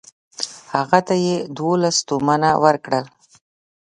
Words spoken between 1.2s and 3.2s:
یې دوولس تومنه ورکړل.